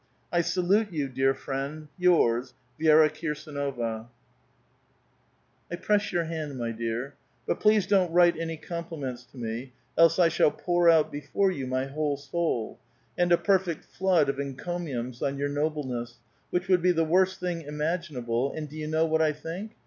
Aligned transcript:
I 0.31 0.41
salute 0.41 0.89
3*ou, 0.91 1.09
dear 1.09 1.35
friend, 1.35 1.87
yours, 1.95 2.55
ViERA 2.79 3.07
KlRSANOYA* 3.11 4.07
I 5.71 5.75
press 5.75 6.11
your 6.11 6.23
hand, 6.23 6.57
my 6.57 6.71
dear. 6.71 7.13
But 7.45 7.59
please 7.59 7.85
don't 7.85 8.11
write 8.11 8.35
any 8.35 8.57
compliments 8.57 9.23
to 9.25 9.37
me, 9.37 9.73
else 9.95 10.17
I 10.17 10.27
shall 10.27 10.49
pour 10.49 10.89
out 10.89 11.11
before 11.11 11.51
you 11.51 11.67
my 11.67 11.85
whole 11.85 12.17
soul, 12.17 12.79
and 13.15 13.31
a 13.31 13.37
perfect 13.37 13.85
flood 13.85 14.27
of 14.27 14.37
enconiums 14.37 15.21
on 15.21 15.37
your 15.37 15.49
noble 15.49 15.83
ness, 15.83 16.17
which 16.49 16.67
would 16.67 16.81
be 16.81 16.91
the 16.91 17.05
worst 17.05 17.39
thing 17.39 17.61
imaginable, 17.61 18.51
and 18.53 18.67
do 18.67 18.75
you 18.77 18.87
know 18.87 19.05
what 19.05 19.21
I 19.21 19.33
think? 19.33 19.75